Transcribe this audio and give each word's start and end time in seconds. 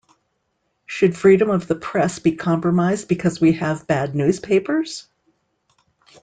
Should 0.87 1.15
freedom 1.15 1.51
of 1.51 1.67
the 1.67 1.75
press 1.75 2.17
be 2.17 2.35
compromised 2.35 3.07
because 3.07 3.39
we 3.39 3.51
have 3.51 3.85
bad 3.85 4.15
newspapers? 4.15 5.05